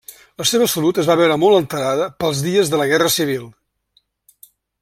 [0.41, 3.49] La seva salut es va veure molt alterada pels dies de la Guerra civil.